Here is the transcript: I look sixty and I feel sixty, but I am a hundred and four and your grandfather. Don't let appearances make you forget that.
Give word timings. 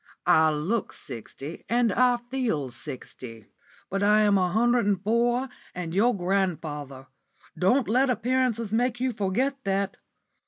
I 0.25 0.49
look 0.51 0.93
sixty 0.93 1.63
and 1.69 1.93
I 1.93 2.17
feel 2.17 2.71
sixty, 2.71 3.45
but 3.87 4.01
I 4.01 4.21
am 4.21 4.35
a 4.35 4.49
hundred 4.49 4.87
and 4.87 4.99
four 5.03 5.47
and 5.75 5.93
your 5.93 6.17
grandfather. 6.17 7.05
Don't 7.55 7.87
let 7.87 8.09
appearances 8.09 8.73
make 8.73 8.99
you 8.99 9.11
forget 9.11 9.63
that. 9.63 9.97